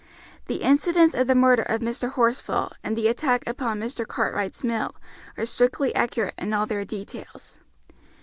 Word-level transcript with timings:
The 0.47 0.63
incidents 0.63 1.13
of 1.13 1.27
the 1.27 1.35
murder 1.35 1.61
of 1.61 1.79
Mr. 1.79 2.13
Horsfall 2.13 2.71
and 2.83 2.97
the 2.97 3.07
attack 3.07 3.43
upon 3.45 3.79
Mr. 3.79 4.03
Cartwright's 4.03 4.63
mill 4.63 4.95
are 5.37 5.45
strictly 5.45 5.93
accurate 5.93 6.33
in 6.39 6.53
all 6.55 6.65
their 6.65 6.83
details. 6.85 7.59